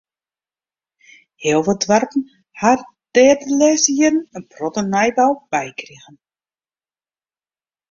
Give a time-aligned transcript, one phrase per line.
[1.43, 2.21] Heel wat doarpen
[2.59, 2.71] ha
[3.15, 6.09] der de lêste jierren in protte nijbou by krige.